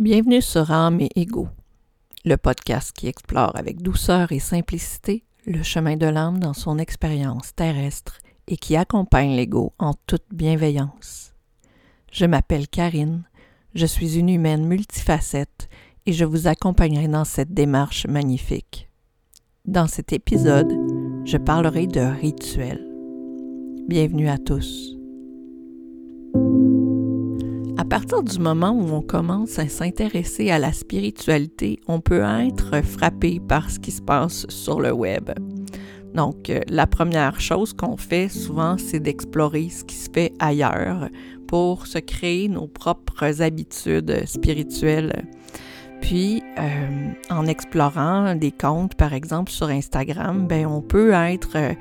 Bienvenue 0.00 0.42
sur 0.42 0.72
Âme 0.72 1.00
et 1.00 1.10
Ego, 1.14 1.46
le 2.24 2.36
podcast 2.36 2.90
qui 2.92 3.06
explore 3.06 3.54
avec 3.54 3.80
douceur 3.80 4.32
et 4.32 4.40
simplicité 4.40 5.22
le 5.46 5.62
chemin 5.62 5.96
de 5.96 6.06
l'âme 6.06 6.40
dans 6.40 6.52
son 6.52 6.78
expérience 6.78 7.54
terrestre 7.54 8.18
et 8.48 8.56
qui 8.56 8.74
accompagne 8.74 9.36
l'ego 9.36 9.72
en 9.78 9.92
toute 10.08 10.24
bienveillance. 10.32 11.32
Je 12.10 12.26
m'appelle 12.26 12.66
Karine, 12.66 13.22
je 13.76 13.86
suis 13.86 14.18
une 14.18 14.30
humaine 14.30 14.66
multifacette 14.66 15.68
et 16.06 16.12
je 16.12 16.24
vous 16.24 16.48
accompagnerai 16.48 17.06
dans 17.06 17.24
cette 17.24 17.54
démarche 17.54 18.08
magnifique. 18.08 18.90
Dans 19.64 19.86
cet 19.86 20.12
épisode, 20.12 20.72
je 21.24 21.36
parlerai 21.36 21.86
de 21.86 22.00
rituels. 22.00 22.84
Bienvenue 23.86 24.28
à 24.28 24.38
tous. 24.38 24.93
À 27.84 27.86
partir 27.86 28.22
du 28.22 28.38
moment 28.38 28.70
où 28.70 28.94
on 28.94 29.02
commence 29.02 29.58
à 29.58 29.68
s'intéresser 29.68 30.50
à 30.50 30.58
la 30.58 30.72
spiritualité, 30.72 31.80
on 31.86 32.00
peut 32.00 32.22
être 32.22 32.82
frappé 32.82 33.40
par 33.46 33.70
ce 33.70 33.78
qui 33.78 33.90
se 33.90 34.00
passe 34.00 34.46
sur 34.48 34.80
le 34.80 34.90
web. 34.90 35.30
Donc, 36.14 36.48
euh, 36.48 36.60
la 36.68 36.86
première 36.86 37.40
chose 37.42 37.74
qu'on 37.74 37.98
fait 37.98 38.30
souvent, 38.30 38.78
c'est 38.78 39.00
d'explorer 39.00 39.68
ce 39.68 39.84
qui 39.84 39.96
se 39.96 40.08
fait 40.10 40.32
ailleurs 40.38 41.10
pour 41.46 41.86
se 41.86 41.98
créer 41.98 42.48
nos 42.48 42.66
propres 42.66 43.42
habitudes 43.42 44.24
spirituelles. 44.24 45.26
Puis, 46.00 46.42
euh, 46.58 47.12
en 47.28 47.46
explorant 47.46 48.34
des 48.34 48.50
comptes, 48.50 48.94
par 48.94 49.12
exemple 49.12 49.52
sur 49.52 49.68
Instagram, 49.68 50.46
ben, 50.46 50.66
on 50.66 50.80
peut 50.80 51.12
être 51.12 51.76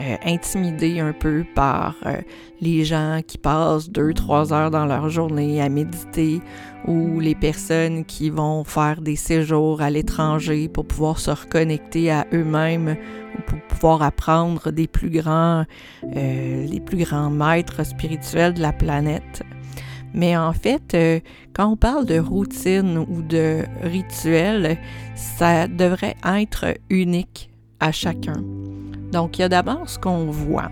euh, 0.00 0.12
euh, 0.12 0.16
intimidé 0.24 1.00
un 1.00 1.12
peu 1.12 1.44
par 1.54 1.96
euh, 2.06 2.16
les 2.60 2.84
gens 2.84 3.20
qui 3.26 3.38
passent 3.38 3.90
deux, 3.90 4.12
trois 4.12 4.52
heures 4.52 4.70
dans 4.70 4.86
leur 4.86 5.08
journée 5.08 5.60
à 5.60 5.68
méditer 5.68 6.40
ou 6.86 7.20
les 7.20 7.34
personnes 7.34 8.04
qui 8.04 8.30
vont 8.30 8.64
faire 8.64 9.00
des 9.00 9.16
séjours 9.16 9.80
à 9.80 9.90
l'étranger 9.90 10.68
pour 10.68 10.86
pouvoir 10.86 11.18
se 11.18 11.30
reconnecter 11.30 12.10
à 12.10 12.26
eux-mêmes 12.32 12.96
ou 13.36 13.42
pour 13.42 13.60
pouvoir 13.62 14.02
apprendre 14.02 14.70
des 14.70 14.86
plus 14.86 15.10
grands, 15.10 15.64
euh, 16.16 16.66
les 16.66 16.80
plus 16.80 17.04
grands 17.04 17.30
maîtres 17.30 17.84
spirituels 17.84 18.54
de 18.54 18.60
la 18.60 18.72
planète. 18.72 19.42
Mais 20.14 20.36
en 20.36 20.52
fait, 20.52 20.94
quand 21.54 21.72
on 21.72 21.76
parle 21.76 22.04
de 22.04 22.18
routine 22.18 22.98
ou 22.98 23.22
de 23.22 23.62
rituel, 23.82 24.76
ça 25.14 25.68
devrait 25.68 26.16
être 26.22 26.74
unique 26.90 27.50
à 27.80 27.92
chacun. 27.92 28.42
Donc, 29.12 29.38
il 29.38 29.42
y 29.42 29.44
a 29.44 29.48
d'abord 29.48 29.88
ce 29.88 29.98
qu'on 29.98 30.26
voit. 30.26 30.70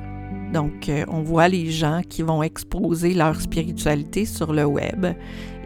Donc, 0.53 0.89
euh, 0.89 1.05
on 1.09 1.23
voit 1.23 1.49
les 1.49 1.71
gens 1.71 2.01
qui 2.09 2.23
vont 2.23 2.43
exposer 2.43 3.15
leur 3.15 3.41
spiritualité 3.41 4.25
sur 4.25 4.53
le 4.53 4.65
web. 4.65 5.07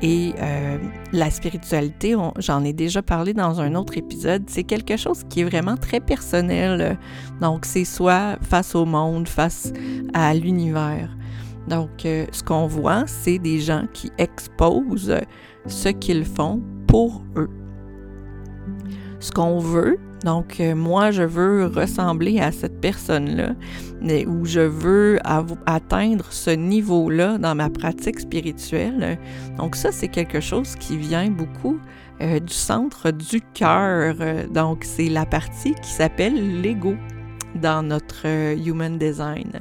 Et 0.02 0.34
euh, 0.38 0.78
la 1.12 1.30
spiritualité, 1.30 2.14
j'en 2.36 2.64
ai 2.64 2.72
déjà 2.72 3.00
parlé 3.00 3.32
dans 3.32 3.60
un 3.60 3.74
autre 3.74 3.96
épisode, 3.96 4.42
c'est 4.48 4.64
quelque 4.64 4.96
chose 4.96 5.22
qui 5.30 5.40
est 5.40 5.44
vraiment 5.44 5.76
très 5.76 6.00
personnel. 6.00 6.98
Donc, 7.40 7.64
c'est 7.64 7.84
soit 7.84 8.36
face 8.42 8.74
au 8.74 8.84
monde, 8.84 9.28
face 9.28 9.72
à 10.12 10.34
l'univers. 10.34 11.16
Donc, 11.68 12.04
euh, 12.04 12.26
ce 12.32 12.42
qu'on 12.42 12.66
voit, 12.66 13.04
c'est 13.06 13.38
des 13.38 13.60
gens 13.60 13.86
qui 13.94 14.10
exposent 14.18 15.16
ce 15.66 15.88
qu'ils 15.88 16.26
font 16.26 16.62
pour 16.86 17.22
eux. 17.36 17.48
Ce 19.24 19.32
qu'on 19.32 19.58
veut, 19.58 19.98
donc, 20.22 20.60
euh, 20.60 20.74
moi, 20.74 21.10
je 21.10 21.22
veux 21.22 21.64
ressembler 21.64 22.40
à 22.40 22.52
cette 22.52 22.78
personne-là, 22.78 23.54
ou 24.26 24.44
je 24.44 24.60
veux 24.60 25.18
atteindre 25.64 26.26
ce 26.30 26.50
niveau-là 26.50 27.38
dans 27.38 27.54
ma 27.54 27.70
pratique 27.70 28.20
spirituelle. 28.20 29.18
Donc, 29.56 29.76
ça, 29.76 29.92
c'est 29.92 30.08
quelque 30.08 30.40
chose 30.40 30.76
qui 30.76 30.98
vient 30.98 31.30
beaucoup 31.30 31.78
euh, 32.20 32.38
du 32.38 32.52
centre 32.52 33.12
du 33.12 33.40
cœur. 33.54 34.14
Donc, 34.50 34.84
c'est 34.84 35.08
la 35.08 35.24
partie 35.24 35.74
qui 35.76 35.90
s'appelle 35.90 36.60
l'ego 36.60 36.94
dans 37.54 37.82
notre 37.82 38.22
euh, 38.26 38.56
Human 38.56 38.98
Design. 38.98 39.52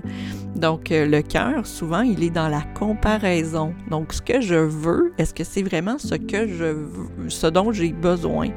Donc, 0.55 0.91
euh, 0.91 1.05
le 1.05 1.21
cœur, 1.21 1.65
souvent, 1.65 2.01
il 2.01 2.23
est 2.23 2.29
dans 2.29 2.47
la 2.47 2.61
comparaison. 2.61 3.73
Donc, 3.89 4.13
ce 4.13 4.21
que 4.21 4.41
je 4.41 4.55
veux, 4.55 5.13
est-ce 5.17 5.33
que 5.33 5.43
c'est 5.43 5.63
vraiment 5.63 5.97
ce 5.97 6.15
que 6.15 6.47
je 6.47 6.65
veux, 6.65 7.29
ce 7.29 7.47
dont 7.47 7.71
j'ai 7.71 7.91
besoin? 7.91 8.49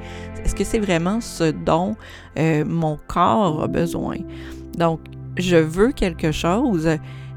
Est-ce 0.44 0.54
que 0.54 0.64
c'est 0.64 0.78
vraiment 0.78 1.20
ce 1.20 1.50
dont 1.50 1.96
euh, 2.38 2.64
mon 2.64 2.98
corps 3.08 3.64
a 3.64 3.68
besoin? 3.68 4.18
Donc, 4.76 5.00
je 5.38 5.56
veux 5.56 5.92
quelque 5.92 6.32
chose. 6.32 6.88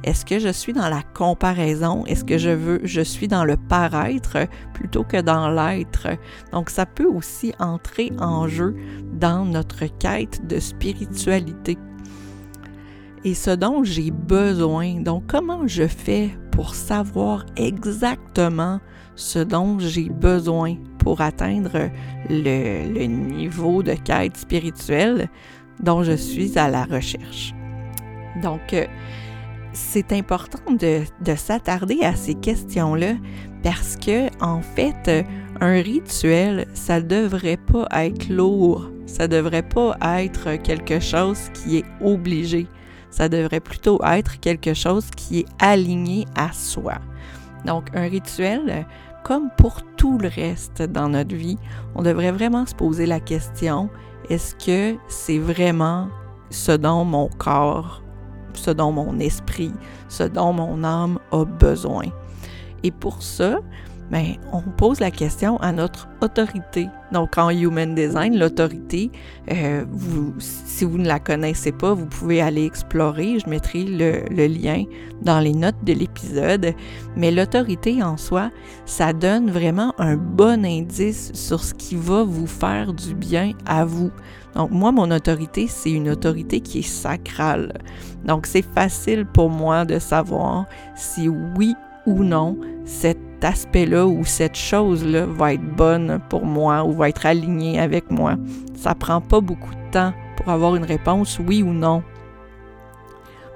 Est-ce 0.04 0.24
que 0.26 0.40
je 0.40 0.50
suis 0.50 0.72
dans 0.72 0.88
la 0.88 1.02
comparaison? 1.14 2.06
Est-ce 2.06 2.24
que 2.24 2.38
je 2.38 2.50
veux, 2.50 2.80
je 2.84 3.02
suis 3.02 3.28
dans 3.28 3.44
le 3.44 3.58
paraître 3.58 4.38
plutôt 4.74 5.04
que 5.04 5.20
dans 5.20 5.50
l'être? 5.50 6.08
Donc, 6.54 6.70
ça 6.70 6.86
peut 6.86 7.08
aussi 7.08 7.54
entrer 7.60 8.12
en 8.20 8.48
jeu 8.48 8.76
dans 9.14 9.46
notre 9.46 9.86
quête 10.00 10.48
de 10.48 10.60
spiritualité 10.60 11.78
et 13.24 13.34
ce 13.34 13.52
dont 13.52 13.84
j'ai 13.84 14.12
besoin. 14.12 15.02
Donc, 15.02 15.24
comment 15.28 15.68
je 15.68 15.88
fais 15.88 16.30
pour 16.52 16.75
savoir 16.75 17.46
exactement 17.56 18.80
ce 19.16 19.40
dont 19.40 19.80
j'ai 19.80 20.09
besoin 20.09 20.75
pour 21.00 21.22
atteindre 21.22 21.90
le, 22.30 23.06
niveau 23.06 23.84
de 23.84 23.94
quête 23.94 24.38
spirituelle 24.38 25.30
dont 25.81 26.03
je 26.03 26.13
suis 26.13 26.57
à 26.57 26.69
la 26.69 26.85
recherche? 26.85 27.53
Donc, 28.41 28.74
euh, 28.74 28.85
c'est 29.74 30.12
important 30.12 30.74
de, 30.74 31.01
de 31.24 31.36
s'attarder 31.36 32.01
à 32.03 32.16
ces 32.16 32.36
questions-là 32.36 33.16
parce 33.63 33.96
que, 33.97 34.28
en 34.44 34.62
fait, 34.62 35.25
un 35.62 35.81
rituel, 35.81 36.66
ça 36.74 37.01
devrait 37.01 37.57
pas 37.57 37.88
être 38.06 38.30
lourd, 38.30 38.90
ça 39.06 39.28
devrait 39.28 39.68
pas 39.68 39.97
être 40.22 40.56
quelque 40.62 41.00
chose 41.00 41.50
qui 41.53 41.78
est 41.78 41.86
obligé 42.01 42.68
ça 43.09 43.30
devrait 43.30 43.59
plutôt 43.59 44.00
être 44.03 44.40
quelque 44.40 44.74
chose 44.74 45.09
qui 45.16 45.40
est 45.40 45.46
aligné 45.59 46.25
à 46.36 46.52
soi. 46.52 46.96
Donc 47.66 47.90
un 47.96 48.08
rituel, 48.08 48.86
comme 49.24 49.50
pour 49.58 49.81
tout 49.97 50.18
le 50.18 50.30
reste 50.30 50.81
dans 50.81 51.09
notre 51.09 51.36
vie, 51.36 51.58
on 51.96 52.03
devrait 52.03 52.31
vraiment 52.31 52.66
se 52.66 52.75
poser 52.75 53.06
la 53.06 53.19
question, 53.19 53.90
est-ce 54.30 54.56
que 54.56 54.98
c'est 55.08 55.40
vraiment 55.40 56.09
ce 56.50 56.72
dont 56.72 57.03
mon 57.03 57.28
corps, 57.38 58.02
ce 58.53 58.72
dont 58.72 58.92
mon 58.92 59.19
esprit, 59.19 59.74
ce 60.08 60.24
dont 60.24 60.53
mon 60.53 60.84
âme 60.84 61.19
a 61.31 61.46
besoin? 61.46 62.06
Et 62.84 62.92
pour 62.92 63.22
ça, 63.22 63.59
ben, 64.12 64.36
on 64.52 64.62
pose 64.62 65.00
la 65.00 65.12
question 65.12 65.58
à 65.58 65.72
notre 65.72 66.08
autorité. 66.22 66.88
Donc, 67.12 67.38
en 67.38 67.50
Human 67.50 67.94
Design, 67.94 68.38
l'autorité, 68.38 69.12
euh, 69.52 69.84
si 70.40 70.84
vous 70.84 70.97
ne 70.97 71.08
la 71.08 71.20
connaissez 71.20 71.72
pas, 71.72 71.94
vous 71.94 72.06
pouvez 72.06 72.42
aller 72.42 72.66
explorer. 72.66 73.40
Je 73.40 73.50
mettrai 73.50 73.84
le, 73.84 74.24
le 74.30 74.48
lien 74.48 74.84
dans 75.22 75.40
les 75.40 75.53
notes 75.53 75.84
de 75.84 75.94
l'épisode. 75.94 76.74
Mais 77.16 77.31
l'autorité 77.31 78.02
en 78.02 78.18
soi, 78.18 78.52
ça 78.86 79.14
donne 79.14 79.52
vraiment 79.52 79.94
un 80.00 80.16
bon 80.16 80.66
indice 80.66 81.31
sur 81.34 81.64
ce 81.64 81.74
qui 81.74 81.96
va 81.96 82.24
vous 82.24 82.48
faire 82.48 82.94
du 82.94 83.14
bien 83.14 83.53
à 83.66 83.86
vous. 83.86 84.12
Donc, 84.56 84.72
moi, 84.72 84.92
mon 84.92 85.12
autorité, 85.12 85.68
c'est 85.68 85.92
une 85.92 86.09
autorité 86.09 86.62
qui 86.62 86.80
est 86.80 86.81
sacrale. 86.81 87.74
Donc, 88.25 88.48
c'est 88.48 88.66
facile 88.66 89.25
pour 89.25 89.50
moi 89.50 89.86
de 89.86 90.00
savoir 90.00 90.66
si 90.96 91.30
oui 91.30 91.75
ou 92.06 92.24
non 92.24 92.58
cette 92.86 93.44
aspect-là 93.44 94.08
ou 94.08 94.26
cette 94.26 94.56
chose-là 94.56 95.26
va 95.26 95.54
être 95.54 95.76
bonne 95.76 96.20
pour 96.30 96.46
moi 96.46 96.84
ou 96.84 96.94
va 96.94 97.10
être 97.10 97.26
alignée 97.26 97.80
avec 97.80 98.12
moi. 98.12 98.36
Ça 98.76 98.96
prend 98.96 99.22
pas 99.22 99.42
beaucoup 99.42 99.74
de 99.74 99.92
temps 99.92 100.14
pour 100.38 100.50
avoir 100.50 100.76
une 100.76 100.84
réponse 100.84 101.40
oui 101.40 101.62
ou 101.64 101.72
non. 101.72 102.04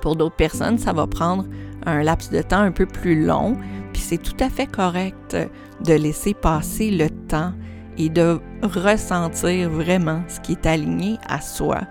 Pour 0.01 0.15
d'autres 0.15 0.35
personnes, 0.35 0.77
ça 0.77 0.93
va 0.93 1.07
prendre 1.07 1.45
un 1.85 2.03
laps 2.03 2.29
de 2.29 2.41
temps 2.41 2.59
un 2.59 2.71
peu 2.71 2.85
plus 2.85 3.25
long, 3.25 3.57
puis 3.93 4.01
c'est 4.01 4.17
tout 4.17 4.35
à 4.39 4.49
fait 4.49 4.67
correct 4.67 5.37
de 5.85 5.93
laisser 5.93 6.33
passer 6.33 6.91
le 6.91 7.09
temps 7.09 7.53
et 7.97 8.09
de 8.09 8.39
ressentir 8.61 9.69
vraiment 9.69 10.21
ce 10.27 10.39
qui 10.39 10.53
est 10.53 10.65
aligné 10.65 11.17
à 11.27 11.41
soi. 11.41 11.81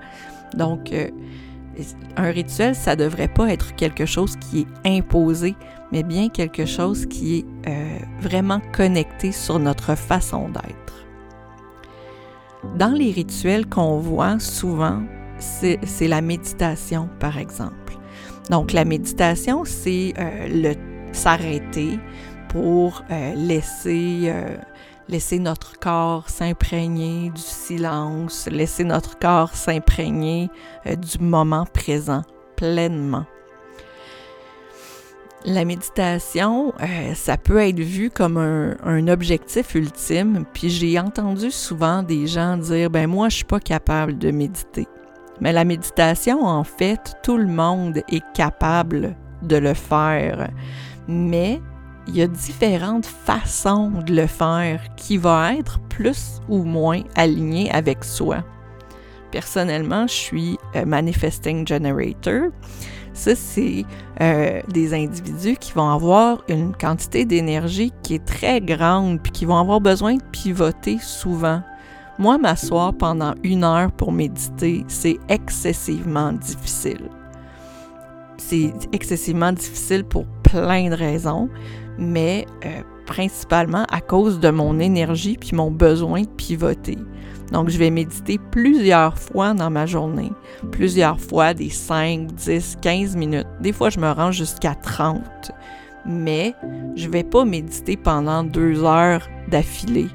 Donc, 0.55 0.93
euh, 0.93 1.09
un 2.17 2.31
rituel, 2.31 2.75
ça 2.75 2.97
devrait 2.97 3.29
pas 3.29 3.53
être 3.53 3.75
quelque 3.75 4.07
chose 4.07 4.37
qui 4.37 4.67
est 4.85 4.99
imposé, 4.99 5.55
mais 5.91 6.03
bien 6.03 6.29
quelque 6.29 6.67
chose 6.67 7.07
qui 7.07 7.39
est 7.39 7.45
euh, 7.69 7.99
vraiment 8.21 8.61
connecté 8.73 9.33
sur 9.33 9.59
notre 9.59 9.95
façon 9.95 10.49
d'être. 10.49 11.07
Dans 12.77 12.93
les 12.93 13.11
rituels 13.11 13.67
qu'on 13.67 13.99
voit 13.99 14.39
souvent, 14.39 15.03
c'est 15.39 16.09
la 16.09 16.21
méditation, 16.21 17.09
par 17.19 17.39
exemple. 17.39 17.99
Donc, 18.51 18.73
la 18.73 18.85
méditation, 18.85 19.65
c'est 19.65 20.15
euh, 20.19 20.49
le 20.49 20.75
s'arrêter 21.13 21.99
pour 22.49 23.03
euh, 23.11 23.35
laisser 23.35 24.33
laisser 25.13 25.39
notre 25.39 25.79
corps 25.79 26.31
s'imprégner 26.31 27.29
du 27.29 27.41
silence, 27.43 28.49
laisser 28.51 28.83
notre 28.83 29.19
corps 29.19 29.55
s'imprégner 29.55 30.49
euh, 30.87 30.97
du 30.97 31.19
moment 31.19 31.67
présent 31.67 32.23
pleinement. 32.57 33.27
La 35.45 35.67
méditation, 35.67 36.73
euh, 36.81 37.15
ça 37.15 37.37
peut 37.37 37.59
être 37.59 37.81
vu 37.81 38.09
comme 38.09 38.39
un, 38.39 39.09
objectif 39.09 39.75
ultime, 39.75 40.47
puis 40.55 40.71
j'ai 40.71 40.99
entendu 40.99 41.51
souvent 41.51 42.03
des 42.03 42.27
gens 42.27 42.57
dire 42.57 42.89
ben 42.89 43.07
moi 43.07 43.29
je 43.29 43.37
suis 43.37 43.45
pas 43.45 43.61
capable 43.61 44.17
de 44.17 44.31
méditer. 44.31 44.87
Mais 45.43 45.53
la 45.53 45.65
méditation 45.65 46.43
en 46.45 46.65
fait, 46.65 47.17
tout 47.23 47.37
le 47.37 47.49
monde 47.49 47.99
est 48.09 48.25
capable 48.33 49.15
de 49.43 49.57
le 49.57 49.75
faire. 49.75 50.49
Mais 51.07 51.61
il 52.09 52.17
y 52.17 52.23
a 52.23 52.27
différentes 52.27 53.07
façons 53.07 53.91
de 53.91 54.15
le 54.15 54.27
faire 54.27 54.83
qui 54.97 55.17
vont 55.17 55.45
être 55.45 55.79
plus 55.89 56.41
ou 56.49 56.65
moins 56.65 57.03
alignées 57.15 57.71
avec 57.71 58.05
soi. 58.05 58.45
Personnellement, 59.31 60.07
je 60.07 60.13
suis 60.13 60.59
euh, 60.77 60.85
Manifesting 60.85 61.67
Generator. 61.67 62.51
Ça, 63.15 63.35
c'est 63.35 63.85
euh, 64.21 64.61
des 64.69 64.95
individus 64.95 65.57
qui 65.57 65.73
vont 65.73 65.91
avoir 65.91 66.43
une 66.49 66.75
quantité 66.75 67.25
d'énergie 67.25 67.93
qui 68.03 68.15
est 68.15 68.25
très 68.25 68.61
grande, 68.61 69.21
puis 69.23 69.33
qui 69.33 69.45
vont 69.45 69.59
avoir 69.59 69.81
besoin 69.81 70.17
de 70.17 70.23
pivoter 70.33 70.99
souvent. 70.99 71.63
Moi, 72.19 72.37
m'asseoir 72.39 72.95
pendant 72.95 73.35
une 73.43 73.65
heure 73.65 73.91
pour 73.93 74.13
méditer, 74.13 74.85
c'est 74.89 75.19
excessivement 75.29 76.33
difficile. 76.33 77.09
C'est 78.37 78.73
excessivement 78.93 79.53
difficile 79.53 80.05
pour 80.05 80.27
plein 80.53 80.91
de 80.91 80.95
raisons, 80.95 81.49
mais 81.99 82.47
euh, 82.65 82.83
principalement 83.07 83.85
à 83.91 84.01
cause 84.01 84.39
de 84.39 84.51
mon 84.51 84.79
énergie 84.79 85.39
puis 85.39 85.51
mon 85.55 85.71
besoin 85.71 86.23
de 86.23 86.29
pivoter. 86.29 86.99
Donc, 87.53 87.69
je 87.69 87.79
vais 87.79 87.91
méditer 87.91 88.39
plusieurs 88.51 89.19
fois 89.19 89.55
dans 89.55 89.71
ma 89.71 89.87
journée, 89.87 90.33
plusieurs 90.71 91.21
fois 91.21 91.55
des 91.55 91.71
5, 91.71 92.33
10, 92.33 92.79
15 92.81 93.17
minutes. 93.17 93.47
Des 93.61 93.73
fois, 93.73 93.91
je 93.91 93.99
me 93.99 94.11
rends 94.11 94.33
jusqu'à 94.33 94.75
30. 94.75 95.21
Mais 96.07 96.55
je 96.97 97.07
ne 97.07 97.13
vais 97.13 97.25
pas 97.25 97.45
méditer 97.45 97.97
pendant 97.97 98.43
deux 98.43 98.85
heures 98.85 99.29
d'affilée. 99.49 100.09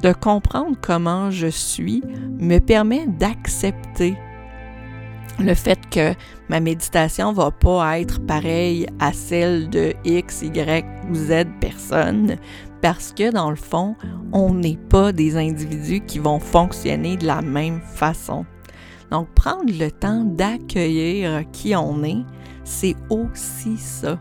De 0.00 0.12
comprendre 0.12 0.76
comment 0.80 1.30
je 1.30 1.48
suis 1.48 2.02
me 2.38 2.58
permet 2.58 3.06
d'accepter 3.06 4.16
le 5.38 5.54
fait 5.54 5.78
que 5.90 6.14
ma 6.48 6.60
méditation 6.60 7.32
va 7.32 7.50
pas 7.50 8.00
être 8.00 8.24
pareille 8.26 8.86
à 9.00 9.12
celle 9.12 9.70
de 9.70 9.94
X, 10.04 10.42
Y 10.42 10.84
ou 11.10 11.14
Z 11.14 11.46
personnes, 11.60 12.36
parce 12.80 13.12
que 13.12 13.30
dans 13.30 13.50
le 13.50 13.56
fond, 13.56 13.96
on 14.32 14.54
n'est 14.54 14.78
pas 14.88 15.12
des 15.12 15.36
individus 15.36 16.00
qui 16.00 16.18
vont 16.18 16.40
fonctionner 16.40 17.16
de 17.16 17.26
la 17.26 17.42
même 17.42 17.80
façon. 17.80 18.44
Donc, 19.10 19.28
prendre 19.34 19.72
le 19.72 19.90
temps 19.90 20.24
d'accueillir 20.24 21.44
qui 21.52 21.76
on 21.76 22.02
est, 22.02 22.24
c'est 22.64 22.96
aussi 23.10 23.76
ça. 23.76 24.18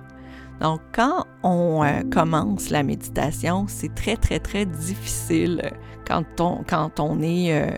Donc, 0.61 0.79
quand 0.93 1.25
on 1.43 1.83
euh, 1.83 2.03
commence 2.11 2.69
la 2.69 2.83
méditation, 2.83 3.65
c'est 3.67 3.93
très, 3.95 4.15
très, 4.15 4.39
très 4.39 4.65
difficile 4.65 5.71
quand 6.07 6.39
on, 6.39 6.63
quand 6.67 6.99
on 6.99 7.21
est 7.21 7.53
euh, 7.53 7.71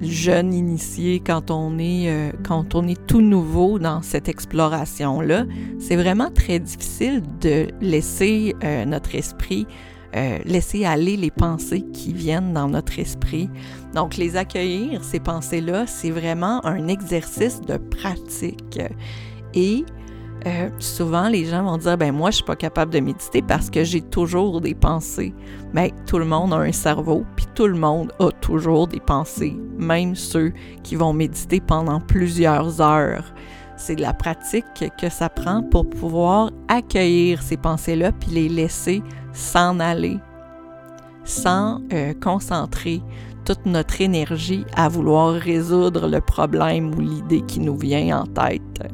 jeune 0.00 0.52
initié, 0.52 1.20
quand 1.20 1.50
on 1.50 1.78
est, 1.78 2.10
euh, 2.10 2.30
quand 2.44 2.74
on 2.74 2.86
est 2.86 3.06
tout 3.06 3.20
nouveau 3.20 3.78
dans 3.78 4.02
cette 4.02 4.28
exploration-là, 4.28 5.44
c'est 5.78 5.96
vraiment 5.96 6.30
très 6.30 6.58
difficile 6.58 7.22
de 7.40 7.68
laisser 7.80 8.54
euh, 8.62 8.84
notre 8.84 9.14
esprit, 9.14 9.66
euh, 10.14 10.38
laisser 10.44 10.84
aller 10.84 11.16
les 11.16 11.30
pensées 11.30 11.82
qui 11.92 12.12
viennent 12.12 12.52
dans 12.52 12.68
notre 12.68 12.98
esprit. 12.98 13.48
Donc, 13.94 14.16
les 14.16 14.36
accueillir, 14.36 15.02
ces 15.02 15.20
pensées-là, 15.20 15.86
c'est 15.86 16.10
vraiment 16.10 16.64
un 16.64 16.88
exercice 16.88 17.60
de 17.60 17.76
pratique. 17.76 18.80
Et 19.54 19.84
euh, 20.46 20.70
souvent, 20.78 21.28
les 21.28 21.44
gens 21.44 21.64
vont 21.64 21.76
dire, 21.76 21.98
ben 21.98 22.12
moi, 22.12 22.30
je 22.30 22.36
suis 22.36 22.44
pas 22.44 22.54
capable 22.54 22.92
de 22.92 23.00
méditer 23.00 23.42
parce 23.42 23.68
que 23.68 23.82
j'ai 23.82 24.00
toujours 24.00 24.60
des 24.60 24.74
pensées. 24.74 25.34
Mais 25.72 25.90
ben, 25.90 26.04
tout 26.06 26.18
le 26.18 26.24
monde 26.24 26.52
a 26.52 26.58
un 26.58 26.72
cerveau, 26.72 27.24
puis 27.34 27.46
tout 27.54 27.66
le 27.66 27.78
monde 27.78 28.12
a 28.20 28.30
toujours 28.30 28.86
des 28.86 29.00
pensées, 29.00 29.56
même 29.76 30.14
ceux 30.14 30.52
qui 30.84 30.94
vont 30.94 31.12
méditer 31.12 31.60
pendant 31.60 32.00
plusieurs 32.00 32.80
heures. 32.80 33.24
C'est 33.76 33.96
de 33.96 34.02
la 34.02 34.14
pratique 34.14 34.64
que 35.00 35.08
ça 35.10 35.28
prend 35.28 35.62
pour 35.62 35.90
pouvoir 35.90 36.50
accueillir 36.68 37.42
ces 37.42 37.56
pensées-là, 37.56 38.12
puis 38.12 38.30
les 38.30 38.48
laisser 38.48 39.02
s'en 39.32 39.80
aller, 39.80 40.18
sans 41.24 41.80
euh, 41.92 42.14
concentrer 42.14 43.02
toute 43.44 43.66
notre 43.66 44.00
énergie 44.00 44.64
à 44.76 44.88
vouloir 44.88 45.34
résoudre 45.34 46.08
le 46.08 46.20
problème 46.20 46.94
ou 46.94 47.00
l'idée 47.00 47.42
qui 47.42 47.60
nous 47.60 47.76
vient 47.76 48.20
en 48.20 48.26
tête. 48.26 48.88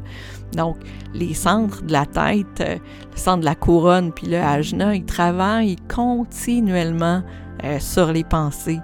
Donc, 0.57 0.77
les 1.15 1.35
centres 1.35 1.83
de 1.83 1.93
la 1.93 2.07
tête, 2.07 2.61
euh, 2.61 2.77
le 3.13 3.17
centre 3.17 3.41
de 3.41 3.45
la 3.45 3.55
couronne, 3.55 4.13
puis 4.13 4.27
le 4.27 4.39
ajna, 4.39 4.95
ils 4.95 5.05
travaillent 5.05 5.77
continuellement 5.93 7.23
euh, 7.65 7.79
sur 7.79 8.13
les 8.13 8.25
pensées. 8.25 8.81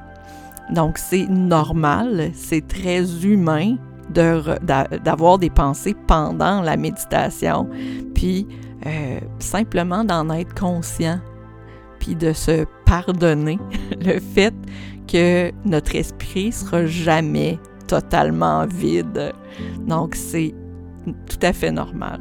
Donc, 0.70 0.98
c'est 0.98 1.26
normal, 1.26 2.30
c'est 2.34 2.66
très 2.66 3.24
humain 3.24 3.76
d'avoir 4.10 5.38
des 5.38 5.50
pensées 5.50 5.94
pendant 6.06 6.62
la 6.62 6.76
méditation, 6.76 7.68
puis 8.14 8.46
euh, 8.86 9.20
simplement 9.38 10.04
d'en 10.04 10.30
être 10.30 10.54
conscient, 10.54 11.20
puis 11.98 12.14
de 12.14 12.32
se 12.32 12.64
pardonner 12.86 13.58
le 14.00 14.18
fait 14.18 14.54
que 15.06 15.50
notre 15.64 15.94
esprit 15.96 16.52
sera 16.52 16.86
jamais 16.86 17.58
totalement 17.86 18.66
vide. 18.66 19.32
Donc, 19.86 20.14
c'est 20.14 20.54
tout 21.26 21.38
à 21.42 21.52
fait 21.52 21.70
normal. 21.70 22.20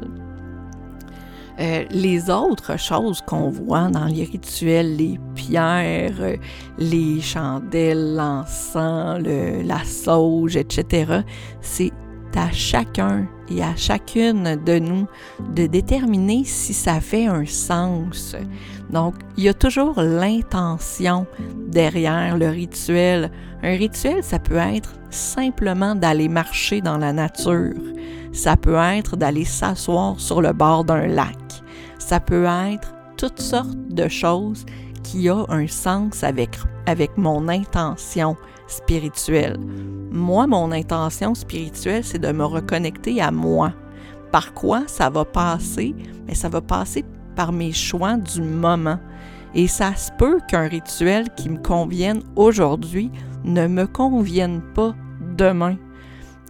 Euh, 1.60 1.84
les 1.90 2.30
autres 2.30 2.78
choses 2.78 3.20
qu'on 3.22 3.50
voit 3.50 3.88
dans 3.88 4.04
les 4.04 4.22
rituels, 4.22 4.96
les 4.96 5.18
pierres, 5.34 6.36
les 6.78 7.20
chandelles, 7.20 8.14
l'encens, 8.14 9.20
la 9.64 9.82
sauge, 9.84 10.56
etc., 10.56 11.22
c'est 11.60 11.92
à 12.36 12.50
chacun 12.52 13.26
et 13.50 13.62
à 13.62 13.74
chacune 13.76 14.56
de 14.64 14.78
nous 14.78 15.06
de 15.54 15.66
déterminer 15.66 16.44
si 16.44 16.74
ça 16.74 17.00
fait 17.00 17.26
un 17.26 17.46
sens. 17.46 18.36
Donc, 18.90 19.14
il 19.36 19.44
y 19.44 19.48
a 19.48 19.54
toujours 19.54 20.00
l'intention 20.00 21.26
derrière 21.66 22.36
le 22.36 22.48
rituel. 22.48 23.30
Un 23.62 23.76
rituel, 23.76 24.22
ça 24.22 24.38
peut 24.38 24.56
être 24.56 24.94
simplement 25.10 25.94
d'aller 25.94 26.28
marcher 26.28 26.80
dans 26.80 26.98
la 26.98 27.12
nature. 27.12 27.74
Ça 28.32 28.56
peut 28.56 28.76
être 28.76 29.16
d'aller 29.16 29.44
s'asseoir 29.44 30.20
sur 30.20 30.42
le 30.42 30.52
bord 30.52 30.84
d'un 30.84 31.06
lac. 31.06 31.36
Ça 31.98 32.20
peut 32.20 32.44
être 32.44 32.94
toutes 33.16 33.40
sortes 33.40 33.76
de 33.90 34.08
choses 34.08 34.64
qui 35.02 35.30
ont 35.30 35.48
un 35.50 35.66
sens 35.66 36.22
avec, 36.22 36.50
avec 36.88 37.16
mon 37.18 37.48
intention 37.48 38.36
spirituelle. 38.66 39.58
Moi, 40.10 40.46
mon 40.46 40.72
intention 40.72 41.34
spirituelle, 41.34 42.02
c'est 42.02 42.18
de 42.18 42.32
me 42.32 42.44
reconnecter 42.44 43.20
à 43.20 43.30
moi. 43.30 43.72
Par 44.32 44.54
quoi 44.54 44.84
ça 44.86 45.10
va 45.10 45.24
passer? 45.24 45.94
Mais 46.26 46.34
ça 46.34 46.48
va 46.48 46.60
passer 46.60 47.04
par 47.36 47.52
mes 47.52 47.72
choix 47.72 48.16
du 48.16 48.40
moment. 48.40 48.98
Et 49.54 49.68
ça 49.68 49.94
se 49.94 50.10
peut 50.18 50.40
qu'un 50.48 50.66
rituel 50.66 51.28
qui 51.36 51.50
me 51.50 51.58
convienne 51.58 52.22
aujourd'hui 52.36 53.10
ne 53.44 53.66
me 53.66 53.86
convienne 53.86 54.62
pas 54.74 54.94
demain. 55.36 55.76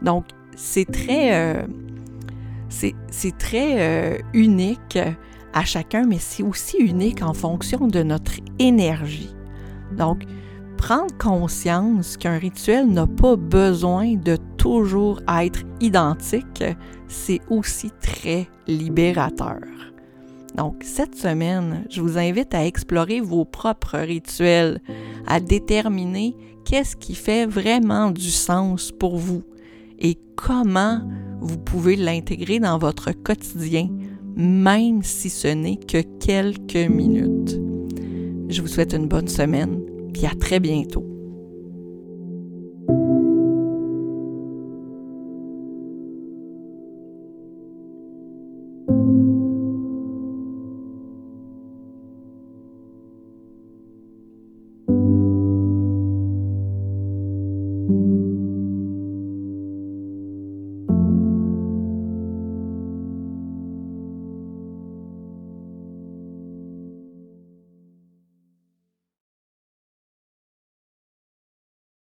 Donc, 0.02 0.24
c'est 0.56 0.90
très, 0.90 1.34
euh, 1.34 1.62
c'est 2.68 3.38
très 3.38 3.80
euh, 3.80 4.18
unique 4.34 4.98
à 5.52 5.64
chacun, 5.64 6.04
mais 6.06 6.18
c'est 6.18 6.42
aussi 6.42 6.78
unique 6.78 7.22
en 7.22 7.34
fonction 7.34 7.88
de 7.88 8.02
notre 8.02 8.34
énergie. 8.58 9.34
Donc, 9.96 10.24
prendre 10.76 11.16
conscience 11.18 12.16
qu'un 12.16 12.38
rituel 12.38 12.88
n'a 12.88 13.06
pas 13.06 13.36
besoin 13.36 14.14
de 14.14 14.36
toujours 14.56 15.20
être 15.28 15.62
identique, 15.80 16.64
c'est 17.08 17.40
aussi 17.50 17.90
très 18.00 18.48
libérateur. 18.66 19.60
Donc, 20.56 20.82
cette 20.82 21.14
semaine, 21.14 21.84
je 21.90 22.00
vous 22.00 22.18
invite 22.18 22.54
à 22.54 22.66
explorer 22.66 23.20
vos 23.20 23.44
propres 23.44 23.98
rituels, 23.98 24.80
à 25.26 25.40
déterminer 25.40 26.34
qu'est-ce 26.64 26.96
qui 26.96 27.14
fait 27.14 27.46
vraiment 27.46 28.10
du 28.10 28.30
sens 28.30 28.90
pour 28.92 29.16
vous 29.16 29.42
et 29.98 30.18
comment 30.36 31.00
vous 31.40 31.58
pouvez 31.58 31.96
l'intégrer 31.96 32.58
dans 32.58 32.78
votre 32.78 33.12
quotidien, 33.12 33.88
même 34.36 35.02
si 35.02 35.30
ce 35.30 35.48
n'est 35.48 35.76
que 35.76 36.02
quelques 36.18 36.90
minutes. 36.90 37.67
Je 38.48 38.62
vous 38.62 38.68
souhaite 38.68 38.94
une 38.94 39.08
bonne 39.08 39.28
semaine, 39.28 39.80
et 40.20 40.26
à 40.26 40.34
très 40.34 40.58
bientôt. 40.58 41.17